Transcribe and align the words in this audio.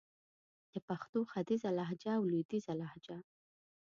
د 0.71 0.73
پښتو 0.87 1.19
ختیځه 1.31 1.69
لهجه 1.77 2.11
او 2.17 2.23
لويديځه 2.31 2.73
لهجه 2.81 3.17